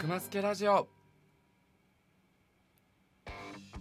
[0.00, 0.88] 熊助ラジオ。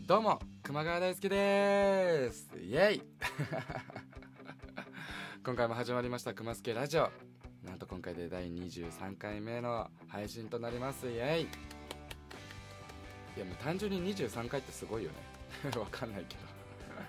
[0.05, 2.49] どうも熊川大輔です。
[2.61, 3.01] イエイ。
[5.45, 7.09] 今回も始まりました熊助ラジオ。
[7.63, 11.07] なんと今回で第23回目の配信となります。
[11.07, 11.43] イエイ。
[11.43, 11.47] い
[13.39, 15.15] やもう単純に23回ってすごいよね。
[15.79, 16.41] わかんないけど。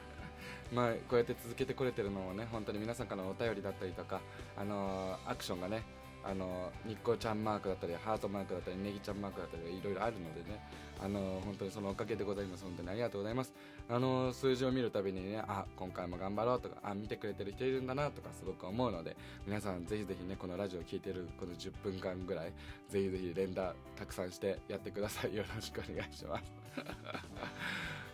[0.72, 4.20] まあこうやって続けてこれてるのもね本当に皆さんからのお便りだったりとか
[4.56, 5.82] あのーアクションがね
[6.24, 10.60] あの日光ちゃんマークだったりハートマークだったりネギちゃんマークだったりいろいろあるのでね。
[11.02, 12.64] あの本当にそのおかげでございます。
[12.64, 13.54] 本当にありがとうございます。
[13.88, 22.52] あの数字を見るたびにねあ今回も頑張ろうとかあ見てくれてる人いるんだなとかすごく思うので皆さんぜひぜひねこのラジオを聴いてるこの10分間ぐらい
[22.90, 25.34] ぜひぜひ連打たくさんしてやってください。
[25.34, 26.44] よろしくお願いします。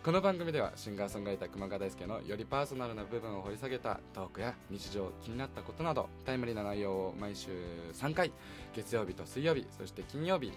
[0.06, 7.48] この番組ではシンガーソングライター熊川大輔のよりパーソナルな部分を掘り下げたトークや日常気になったことなどタイムリーな内容を毎週
[7.93, 8.30] 3回
[8.73, 10.52] 月曜日と水曜日そして金曜日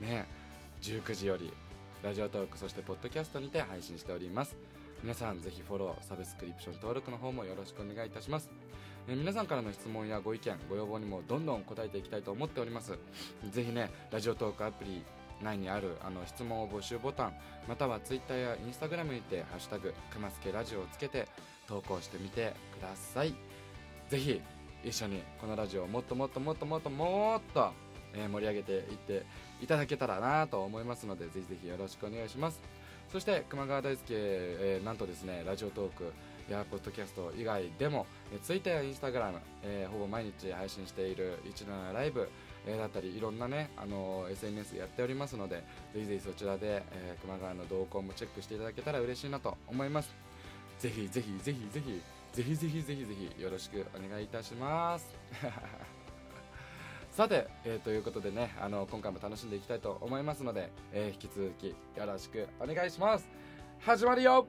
[0.00, 0.28] ね
[0.80, 1.52] 19時より
[2.04, 4.56] ラジオトークそしてポッドキャストにて配信しております。
[5.02, 8.48] 皆さんぜひフォローサブスクリプション登録の方もよろしくお願いいたします。
[9.08, 12.96] え皆さんからの質問やご意見ご要望にもどんどん答えていきたいと思っております。
[13.50, 15.02] ぜひねラジオトークアプリ
[15.42, 17.34] 内にあるあの質問を募集ボタン
[17.68, 21.28] またはツイッターやインスタグラムにて「ハッシュタグくますけラジオ」をつけて
[21.66, 23.34] 投稿してみてください。
[24.08, 24.40] ぜひ
[24.84, 27.72] 一緒にこのラジオをもっともっともっともっともっと、
[28.12, 29.24] えー盛り上げていって
[29.62, 32.60] いただけたらなと思いますのでぜひぜひよろしくお願いします。
[33.10, 36.12] そして熊川大輔、えーなんとですねラジオトーク
[36.50, 42.28] やポッドキャスト以外でも、えー、ツイッターやインスタグラム、えーほぼ毎日配信している17ライブ、
[42.66, 45.56] えーだったりいろんなね、あのー SNS やっておりますので
[45.92, 50.14] ぜひぜひそちらで、えー熊川の動向もチェックしていただけたら嬉しいなと思います。
[50.78, 55.06] ぜひぜひぜひぜひぜひぜひぜひぜひよろしくお願いいたします。
[57.12, 61.74] さて、えーということでねあの今回も楽しんでいきたいと思いますので、えー引き続きよ
[62.06, 63.28] ろしくお願いします。
[63.80, 64.46] 始まるよ!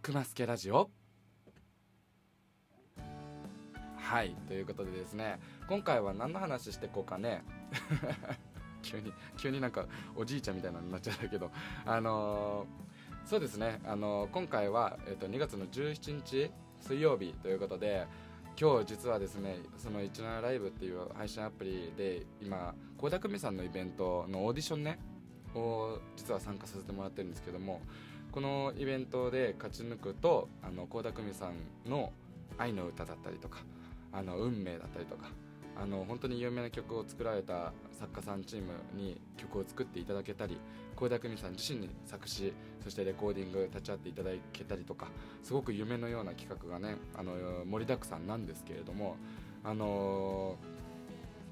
[0.00, 0.97] くますけラジオ。
[4.08, 5.38] はいということでですね
[5.68, 7.44] 今回は何の話していこうかね。
[8.80, 9.84] 急に急になんか
[10.16, 11.50] おじいちゃんみたいなのになっちゃったけど
[11.84, 18.06] あのーそうですね、あのー今回は、えっと2月の17日水曜日ということで
[18.58, 24.98] 今日実はですねその17ライブっていう配信アプリで今倖田來未さんのイベントのオーディションね
[25.54, 27.82] を実は参加させてもらってるんですけども
[28.32, 32.10] このイベントで勝ち抜くとあの倖田來未さんの
[32.56, 33.58] 愛の歌だったりとか
[34.12, 35.30] あの運命だったりとか
[35.80, 40.58] あの本当に有名な曲を作られた作家さんチームに曲を作っていただけたり
[40.96, 42.52] 倖田來未さん自身に作詞
[42.82, 45.06] そしてレコーディング立ち会っていただけたりとか
[45.44, 47.32] すごく夢のような企画がねあの
[47.64, 49.16] 盛りだくさんなんですけれども
[49.62, 50.56] あの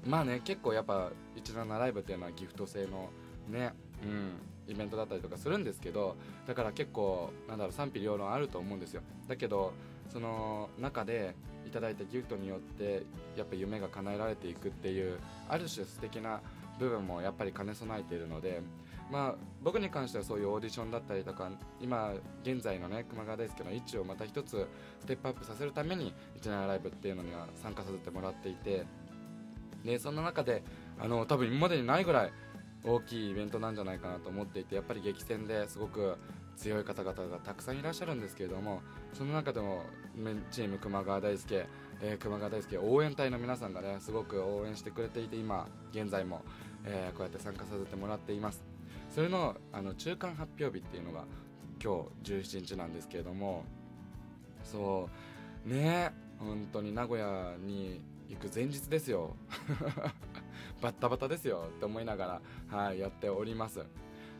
[0.05, 3.09] まあね結構やっぱ17ライブっていうのはギフト制の
[3.47, 4.31] ねうん
[4.67, 9.01] イベントだったりとかするんですけどだから結構なんだろう賛否両論あると思うんですよ。
[9.27, 9.73] だけど
[10.11, 11.35] その中で
[11.65, 13.03] いただいたギフトによって
[13.35, 15.19] やっぱ夢が叶えられていくっていう
[15.49, 16.41] ある種素敵な
[16.79, 18.61] 部分もやっぱり兼ね備えているので
[19.11, 21.49] まあ僕に関してはそういうオーディションだったりとか
[21.81, 22.13] 今
[22.43, 24.67] 現在のね熊川大輔の位置をまた一つ
[24.99, 28.85] ステップアップさせるために17ライブっていうのには参加させてもらっていて
[29.83, 30.63] でそんな中で
[30.99, 32.31] あの多分今までにないぐらい
[32.83, 36.17] 大きいイベントなんじゃないかなと思っていてやっぱり激戦ですごく
[36.55, 38.81] 強い方々がたくさんいらっしゃるんですけれども
[39.13, 39.83] その中でも
[40.51, 41.67] チーム熊川大輔、
[42.01, 46.41] えー熊川大輔応援隊の皆さんがねすごく応援してくれていて今現在も、
[46.85, 48.63] えーこうやって参加させてもらっています。
[49.13, 51.25] それのあの中間発表日っていうのが
[51.83, 53.63] 今日17日なんですけれども
[54.63, 55.09] そ
[55.65, 59.35] うね本当に名古屋に行く前日ですよ。
[60.81, 63.83] バッタバタですよって思いながら、はい、やっております。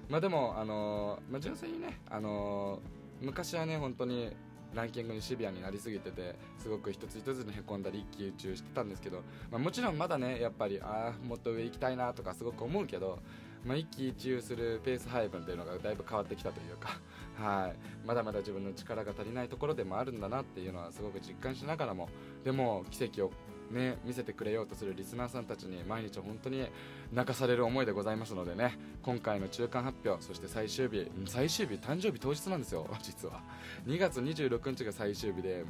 [0.09, 4.31] まあでも、あのーまあ、純粋にね、あのー昔はね本当に
[4.73, 13.19] ランキングにシビアになりすぎててすごく一つ一つにへこんだり一喜一憂してたんですけど、まあ、もちろんまだねやっぱりああもっと上行きたいなとかすごく思うけど、
[13.65, 16.99] まあ、一喜一憂するペース配分っていうのがだいぶ変わってきたというか、
[17.41, 17.75] はい、
[18.05, 22.09] まだまだ自分の力が足りないところでもあるんだなっていうのはすごく実感しながらも
[22.43, 23.31] でも奇跡を
[23.71, 26.65] ね、見せてくれようとするリスナーさんたちに毎日本当に
[27.11, 33.41] 泣かされる思いでございますのでね今回の中間発表そして最終日最終日誕生日当日なんですよ 実は。
[33.85, 35.65] 2月26日が最終日で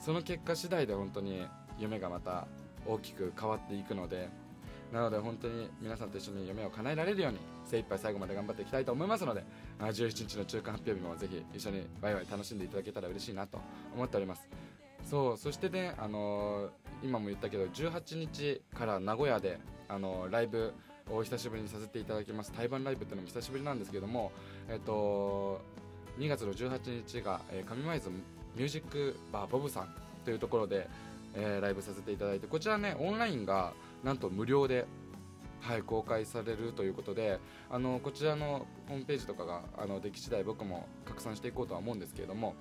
[0.00, 1.46] その結果次第で本当に
[1.78, 2.46] 夢がまた
[2.86, 4.28] 大きく変わっていくので
[4.92, 9.42] なので本当に皆さんと一緒に夢を叶えられるように精一杯最後まで頑張っていきたいと思いますので
[9.78, 13.58] 17日の中間発表日もぜひ一緒にワイワイ楽しんでいただけたら嬉しいなと
[13.94, 14.71] 思っております。
[15.04, 16.70] そうそしてね、あのー
[17.04, 19.58] 今も言ったけど18日から名古屋で、
[19.88, 20.72] あのーライブ
[21.10, 22.52] を久しぶりにさせていただきます。
[22.52, 24.30] 対バンライブっていうのも久しぶりなんですけども、
[24.68, 25.60] えっと
[26.18, 29.94] 2月の18日が、えー上舞津ミュージックバーボブさん
[30.24, 30.88] というところで、
[31.34, 33.72] えーライブさせていただいてこちらねオンラインが
[34.04, 34.86] なんと無料で、
[35.60, 37.38] はい、公開されるということで
[37.70, 42.54] あのこちらのホームページとかがあのでき次第僕も拡散していこうとは思うんですけれども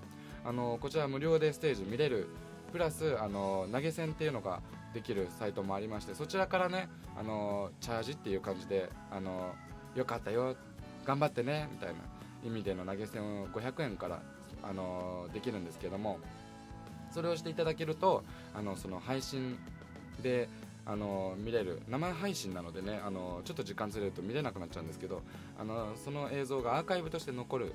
[0.45, 2.27] あのこちら無料でステージ見れる
[2.71, 4.61] プラスあの投げ銭っていうのが
[4.93, 9.53] できるサイトもありましてそちらからねあのチャージっていう感じであの
[9.95, 10.55] よかったよ
[11.05, 11.95] 頑張ってねみたいな
[12.43, 14.21] 意味での投げ銭を500円から
[14.63, 16.19] あのできるんですけども
[17.11, 18.23] それをしていただけると
[18.55, 19.57] あのその配信
[20.21, 20.47] で
[20.85, 25.21] あの見れる生配信なのでねあのちょっと時間ずれると見れなくなっちゃうんですけど
[25.59, 27.73] あのその映像がアーカイブとして残る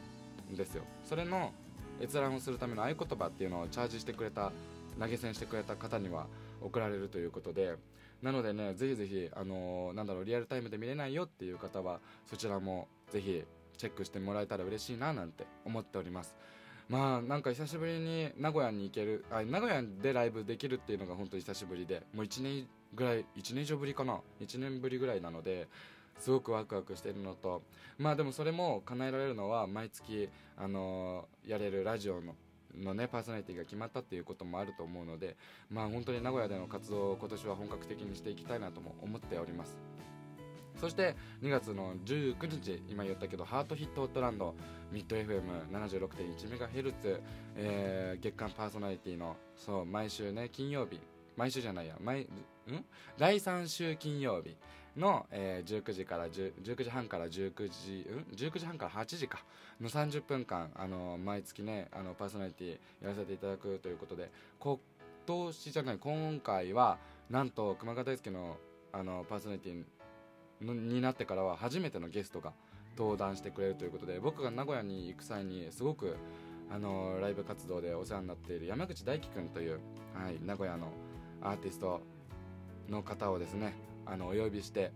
[0.52, 0.84] んですよ。
[1.04, 1.52] それの
[2.00, 4.52] 閲覧をするための合言葉っていうのをチャージしてくれた
[4.98, 6.26] 投げ銭してくれた方には
[6.60, 7.74] 送られるということで
[8.22, 13.44] なのでねぜひぜひあのなんだろうリアルタイムで見れないよっていう方はそちらもぜひ
[13.76, 16.34] チェックしてもらえたら嬉しいななんて思っております。
[16.88, 25.68] まあなんか久しぶりに名古屋に行けるあ名古屋でライブできるっていうのが本当に久しぶりでもう1年ぐらい1年以上ぶりかな？1年ぶりぐらいなので
[26.18, 27.62] すごくワクワクしているのと
[27.98, 32.34] まあでもそれも叶えられるのは毎月あのやれるラジオの
[32.76, 35.36] のねパーソナリティが決まったっていうこともあると思うので
[35.70, 39.78] まあ本当に名古屋での活動を今年は本格的にしていきたいなとも思っております。
[40.78, 44.54] そして2月の19日今言ったけどハートヒットホットランド
[44.92, 47.20] ミッド FM76.1MHz、
[47.56, 51.00] えー、月間パーソナリティのそう毎週ね金曜日
[51.34, 52.28] 毎週じゃないや毎ん？
[53.18, 54.54] 第3週金曜日
[54.96, 59.44] の、えー、19時から19時半から19時うん？19時半から8時か。
[59.80, 62.70] の30分間あの毎月ねあのパーソナリティ
[63.02, 64.78] やらせていただくということで今
[65.26, 66.98] 年じゃない今回は
[67.28, 68.56] なんと熊川大輔の
[68.92, 69.84] あのパーソナリティ
[70.64, 72.52] のになってからは初めてのゲストが
[72.96, 76.16] 登壇してくれるということで僕が名古屋に行く際にすごく
[76.70, 79.80] あのライブ活動でお世話になっている山口大輝くんという、
[80.14, 80.88] はい、名古屋の
[81.42, 82.00] アーティスト
[82.88, 83.74] の方をですね
[84.06, 84.92] あのお呼びして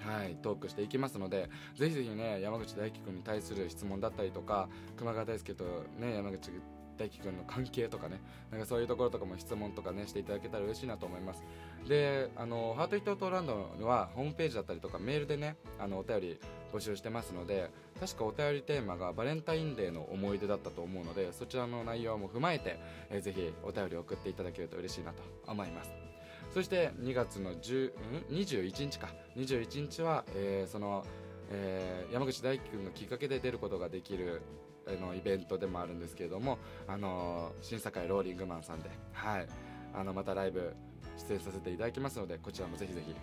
[0.00, 5.64] はい、トークしていきますのでぜひぜひね山口大輝くんに対する質問だったりとか熊川大輔と
[5.98, 6.50] ね山口
[6.98, 8.20] 大輝くんの関係とかね
[8.50, 11.44] なんかそういうところとかも質問とかねしていただけたら嬉しいなと思います。
[11.88, 16.40] であのハートヒットトランドはホームページだったりとかメールでねあのお便り
[16.72, 22.78] 募集してますので確かお便りテーマがバレンタインデーの思い出だったと思うのでそちらの内容も踏まえて、
[23.10, 26.17] えー、ぜひお便り送っていただけると嬉しいなと思います。
[26.52, 29.08] そして2月の10、ん、21日か。
[29.36, 31.04] 21日は、えー、その、
[31.50, 34.42] えー、山口大輝君のきっかけで出ることができる
[34.86, 39.46] あのイベントでもあるんですけれども、あの審査会ローリングマンさんで、はい、
[39.94, 40.74] あのまたライブ
[41.28, 43.14] 出演させていただきますのでこちらもぜひぜひ、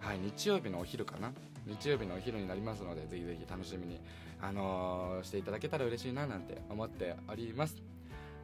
[0.00, 1.32] はい、日曜日のお昼かな？
[1.66, 4.00] 日曜日のお昼になりますのでぜひぜひ楽しみに、
[4.40, 7.76] あのしていただけたら嬉しいななんて思っております。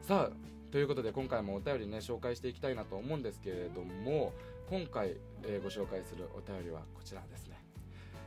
[0.01, 4.33] さあということで今回もお便りね紹介していきたいなと思うんですけれども
[4.69, 7.59] 今回、えー、ご紹介するお便りはこちらですね、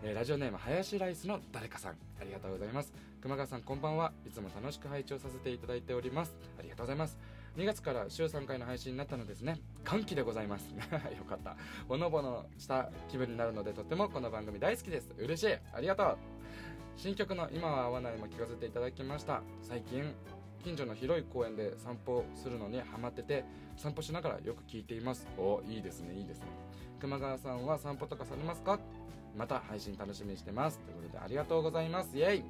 [0.02, 1.96] えー、ラジオネーム林ライスの誰かさん。
[2.20, 2.93] ありがとうございます。
[3.20, 4.12] 熊川さんこんばんは。
[4.26, 6.35] いつも楽しく拝聴させていただいております。
[6.59, 7.18] ありがとうございます。
[7.57, 9.61] 2月から週3回の配信になったのですね。
[9.83, 10.68] 歓喜でございます。
[11.18, 11.57] よかった。
[11.88, 15.12] ほのぼのした気分になるのでとってもこの番組大好きです。
[15.18, 15.57] 嬉しい。
[15.73, 16.18] ありがとう。
[16.97, 19.42] 新曲の今は合わないも聞かせていただきました。
[19.62, 20.14] 最近
[20.65, 23.45] 近所の広い公園で散歩するのにハマってて
[23.77, 25.27] 散歩しながらよく聞いています。
[25.38, 26.15] おいいですね。
[26.15, 26.47] いいですね。
[27.00, 28.79] 熊川さんは散歩とかされますか？
[29.37, 30.79] また配信楽しみにしてます。
[30.81, 32.17] ということでありがとうございます。
[32.17, 32.45] イエイ！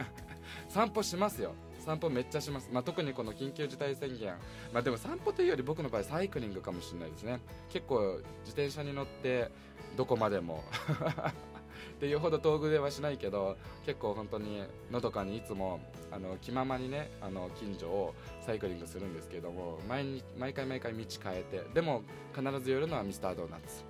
[0.68, 1.52] 散歩しますよ。
[1.80, 4.34] 散歩めっちゃします、まあ、特にこの緊急事態宣言、
[4.72, 7.40] まあ、でも散歩というより僕の場合サイクリングかもしれないですね。
[7.68, 9.50] 結構自転車に乗って
[9.96, 10.64] どこまでも。
[11.94, 22.02] っていうほど遠くではしないけど結構本当にのどかにいつもあの気ままにねあの近所をサイクリングするんですけども毎日毎回毎回道変えてでも
[22.34, 23.84] 必ず寄るのはミスタードーナツ。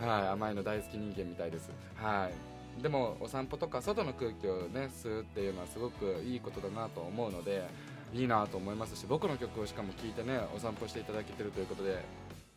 [0.04, 1.70] はい甘いの大好き人間みたいです。
[1.94, 2.82] はい。
[2.82, 7.64] でもお散歩とか外の空気をね吸うっていうのはすごくいいことだなと思うので
[8.12, 12.02] いいなと思いますし僕の曲をしかも聴いてねお散歩していただけてるということで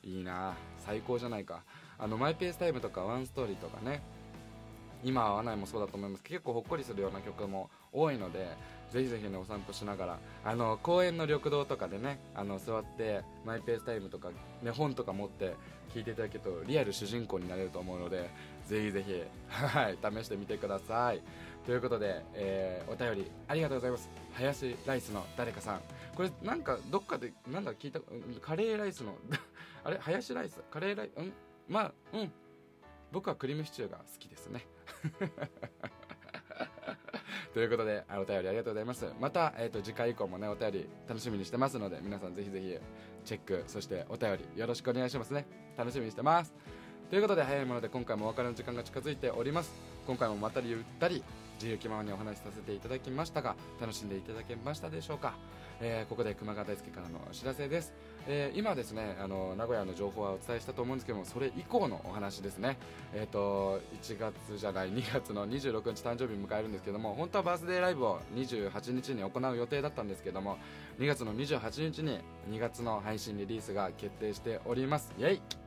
[0.05, 0.53] いいな。
[0.85, 1.63] 最高じゃないか。
[1.97, 4.01] あのマイペースタイムとかワンストーリーとかね。
[5.03, 6.23] 今は合わないもそうだと思います。
[6.23, 8.47] 結構ほっこりするような曲も多いので
[8.91, 10.19] ぜひぜひねお散歩しながら。
[10.43, 14.29] あの公園の緑道とかでねあの座ってマイペースタイムとか、
[14.63, 15.53] ね、本とか持って
[15.93, 18.31] 聞いていただけるとリアル主人公になれると思うので
[18.67, 21.21] ぜひぜひ、はい、試してみてください。
[21.65, 24.09] ということで、えー、お便りありがとうございます。
[24.33, 25.81] 林ライスの誰かさん。
[26.15, 27.99] これなんかどっかでなんだ聞いた
[28.41, 29.15] カレーライスの
[29.85, 30.61] あれ林ライス？
[30.69, 31.33] カレーライスうん？
[31.69, 32.31] まあうん。
[33.11, 34.65] 僕はクリームシチューが好きですね。
[37.53, 39.05] ということであお便りありがとうございます。
[39.21, 42.77] また、えーと、次回以降もねお便り楽しみにしてますので皆さんぜひぜひ
[43.23, 45.45] チェックそしてお便りよろしくお願いしますね。
[45.77, 46.53] 楽しみにしてます。
[47.09, 49.71] ということで早いもので今回もお別れの時間が近づいております。
[50.07, 51.23] 今回もまたりゆったり
[51.55, 55.33] 自由気ままにお話しさせていただきましたが楽しんでいただけましたでしょうか、
[55.81, 57.93] えー、ここで熊川大輔からのお知らせです、
[58.27, 62.77] えー、今ですねあの名古屋の情報はお伝えしたと思うんですけどもそれ以降のお話ですね。
[63.13, 70.57] えっ、ー、と1月じゃない2月の26日誕生日迎えるんですけども本当はバースデーライブを28日に行う予定だったんですけども
[70.99, 72.19] 2月の28日に
[72.49, 75.11] 2月の配信リリースが決定しております。
[75.17, 75.64] イェイ！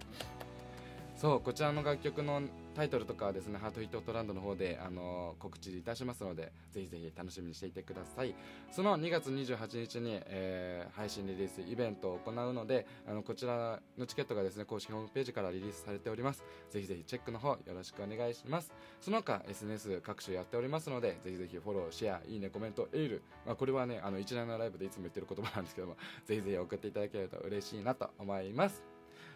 [1.18, 2.40] そうこちらの楽曲の
[2.76, 8.36] タイトルとかはですねハートヒットトランドの方で、あの、告知いたしますのでぜひぜひ楽しみにしていてください。
[8.70, 16.44] その2月28日に、えー、配信リリースイベントを行うのであのこちらのチケットがですね公式ホームページからリリースされております。
[16.70, 18.72] ぜひぜひチェックの方よろしくお願いします。
[19.00, 25.96] その他 SNS 各種やっておりますのでぜひぜひフォローシェアいいねコメントエール、まあ、これはねあの一覧のライブでいつも言ってる言葉なんですけども
[26.26, 28.84] ぜひぜひ送っていただけると嬉しいなと思います。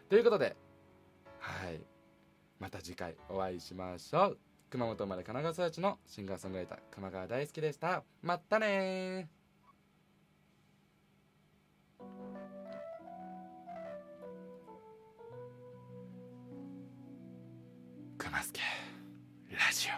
[0.08, 0.54] ということで
[1.42, 1.80] はい。
[2.60, 4.38] また次回お会いしましょう。
[4.70, 8.04] 熊本生まれ神奈川育ちのシンガーソングライター熊川大輔でした。
[8.22, 9.28] またね
[18.16, 18.60] 熊助
[19.50, 19.88] ラジ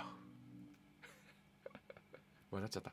[2.51, 2.55] オ。
[2.57, 2.93] 笑っちゃった